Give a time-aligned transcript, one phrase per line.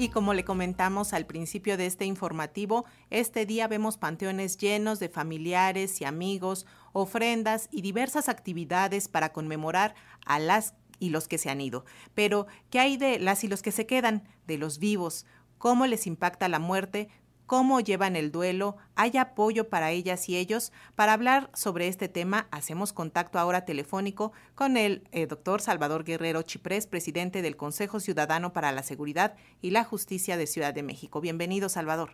[0.00, 5.08] Y como le comentamos al principio de este informativo, este día vemos panteones llenos de
[5.08, 11.50] familiares y amigos, ofrendas y diversas actividades para conmemorar a las y los que se
[11.50, 11.84] han ido.
[12.14, 15.26] Pero, ¿qué hay de las y los que se quedan, de los vivos?
[15.58, 17.08] ¿Cómo les impacta la muerte?
[17.48, 20.70] Cómo llevan el duelo, hay apoyo para ellas y ellos.
[20.94, 26.42] Para hablar sobre este tema, hacemos contacto ahora telefónico con el eh, doctor Salvador Guerrero
[26.42, 31.22] Chiprés, presidente del Consejo Ciudadano para la Seguridad y la Justicia de Ciudad de México.
[31.22, 32.10] Bienvenido, Salvador.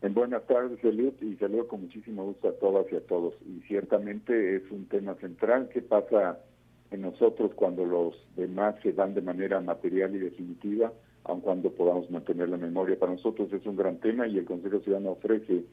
[0.00, 3.34] En buenas tardes, Eliot, y saludo con muchísimo gusto a todas y a todos.
[3.46, 5.68] Y ciertamente es un tema central.
[5.68, 6.38] ¿Qué pasa
[6.90, 10.90] en nosotros cuando los demás se dan de manera material y definitiva?
[11.24, 12.98] Aun cuando podamos mantener la memoria.
[12.98, 15.64] Para nosotros es un gran tema y el Consejo Ciudadano ofrece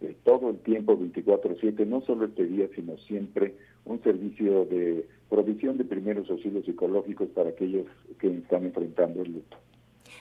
[0.00, 3.54] eh, todo el tiempo 24/7, no solo este día, sino siempre
[3.84, 7.86] un servicio de provisión de primeros auxilios psicológicos para aquellos
[8.18, 9.56] que están enfrentando el luto.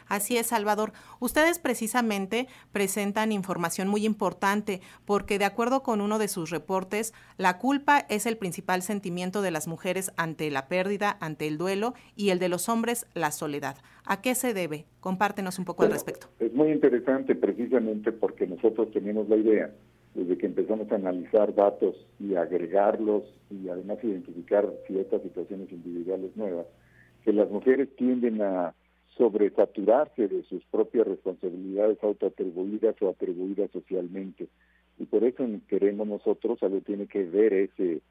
[0.08, 0.92] Así es, Salvador.
[1.20, 7.58] Ustedes precisamente presentan información muy importante porque de acuerdo con uno de sus reportes, la
[7.58, 12.30] culpa es el principal sentimiento de las mujeres ante la pérdida, ante el duelo y
[12.30, 13.78] el de los hombres la soledad.
[14.06, 14.86] ¿A qué se debe?
[15.00, 16.28] Compártenos un poco al respecto.
[16.40, 19.72] Es muy interesante precisamente porque nosotros tenemos la idea
[20.14, 26.68] desde que empezamos a analizar datos y agregarlos y además identificar ciertas situaciones individuales nuevas,
[27.24, 28.74] que las mujeres tienden a
[29.18, 34.48] sobresaturarse de sus propias responsabilidades autoatribuidas o atribuidas socialmente.
[34.98, 38.02] Y por eso queremos nosotros, algo tiene que ver ese,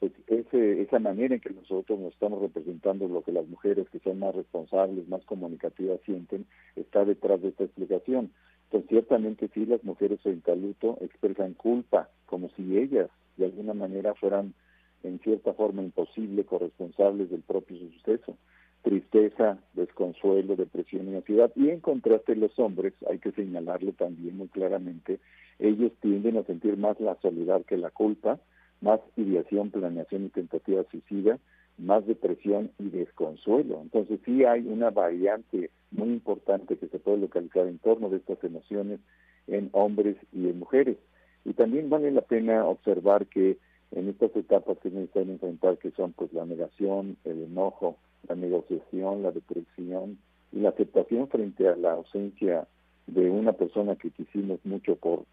[0.00, 4.00] pues, ese, esa manera en que nosotros nos estamos representando lo que las mujeres que
[4.00, 8.32] son más responsables, más comunicativas sienten, está detrás de esta explicación.
[8.64, 14.14] Entonces, ciertamente sí, las mujeres en luto expresan culpa, como si ellas de alguna manera
[14.14, 14.54] fueran
[15.02, 18.36] en cierta forma imposible corresponsables del propio suceso
[18.82, 21.50] tristeza, desconsuelo, depresión y ansiedad.
[21.56, 25.20] Y en contraste los hombres, hay que señalarlo también muy claramente,
[25.58, 28.40] ellos tienden a sentir más la soledad que la culpa,
[28.80, 31.38] más ideación, planeación y tentativa suicida,
[31.78, 33.80] más depresión y desconsuelo.
[33.80, 38.42] Entonces sí hay una variante muy importante que se puede localizar en torno de estas
[38.42, 39.00] emociones
[39.46, 40.96] en hombres y en mujeres.
[41.44, 43.58] Y también vale la pena observar que
[43.92, 47.96] en estas etapas que necesitan enfrentar, que son pues la negación, el enojo,
[48.28, 50.18] la negociación, la depresión
[50.52, 52.66] y la aceptación frente a la ausencia
[53.06, 55.24] de una persona que quisimos mucho por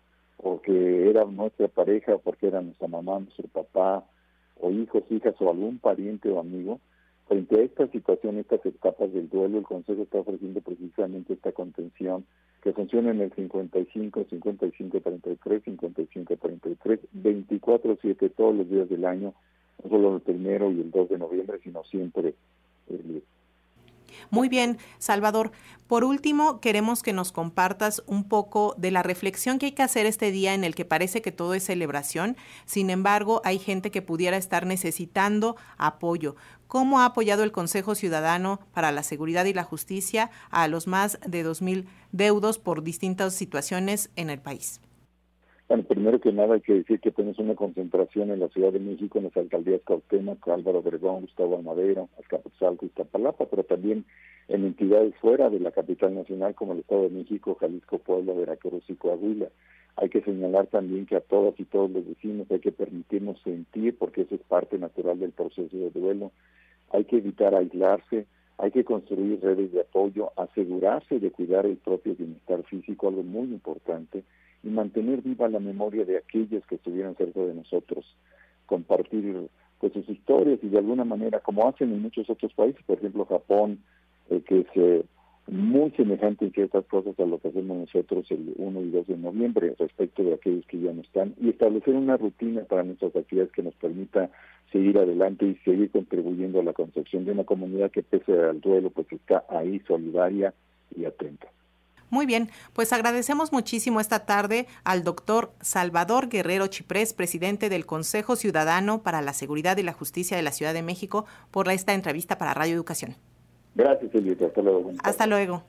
[0.42, 4.06] porque era nuestra pareja, porque era nuestra mamá, nuestro papá,
[4.58, 6.80] o hijos, hijas, o algún pariente o amigo.
[7.30, 12.26] Frente a esta situación, estas etapas del duelo, el Consejo está ofreciendo precisamente esta contención
[12.64, 19.06] que funciona en el 55, 55, 33, 55, 33, 24, 7 todos los días del
[19.06, 19.36] año,
[19.84, 22.34] no solo el primero y el 2 de noviembre, sino siempre
[24.32, 25.52] muy bien, Salvador.
[25.88, 30.06] Por último, queremos que nos compartas un poco de la reflexión que hay que hacer
[30.06, 32.38] este día en el que parece que todo es celebración.
[32.66, 36.36] Sin embargo, hay gente que pudiera estar necesitando apoyo.
[36.70, 41.20] ¿Cómo ha apoyado el Consejo Ciudadano para la Seguridad y la Justicia a los más
[41.28, 44.80] de 2.000 deudos por distintas situaciones en el país?
[45.68, 48.78] Bueno, primero que nada hay que decir que tenemos una concentración en la Ciudad de
[48.78, 54.06] México, en las alcaldías Cuauhtémoc, Álvaro Obregón, Gustavo Almadero, Azcapotzalco Iztapalapa, pero también
[54.48, 58.84] en entidades fuera de la capital nacional como el Estado de México, Jalisco, Puebla, Veracruz
[58.90, 59.48] y Coahuila.
[59.96, 63.98] Hay que señalar también que a todas y todos los vecinos hay que permitirnos sentir,
[63.98, 66.32] porque eso es parte natural del proceso de duelo.
[66.92, 68.26] Hay que evitar aislarse,
[68.58, 73.48] hay que construir redes de apoyo, asegurarse de cuidar el propio bienestar físico, algo muy
[73.48, 74.24] importante
[74.64, 78.06] y mantener viva la memoria de aquellos que estuvieron cerca de nosotros,
[78.66, 79.50] compartir
[79.80, 83.26] pues sus historias y de alguna manera, como hacen en muchos otros países, por ejemplo
[83.26, 83.80] Japón,
[84.30, 85.06] eh, que es eh,
[85.50, 89.18] muy semejante en ciertas cosas a lo que hacemos nosotros el 1 y 2 de
[89.18, 93.52] noviembre respecto de aquellos que ya no están, y establecer una rutina para nuestras actividades
[93.52, 94.30] que nos permita
[94.72, 98.92] seguir adelante y seguir contribuyendo a la construcción de una comunidad que pese al duelo
[98.92, 100.54] pues está ahí solidaria
[100.96, 101.48] y atenta.
[102.12, 108.36] Muy bien, pues agradecemos muchísimo esta tarde al doctor Salvador Guerrero Chiprés, presidente del Consejo
[108.36, 112.40] Ciudadano para la Seguridad y la Justicia de la Ciudad de México, por esta entrevista
[112.40, 113.16] para Radio Educación.
[113.76, 114.48] Gracias, Elita.
[114.48, 114.92] Hasta luego.
[115.04, 115.64] Hasta luego.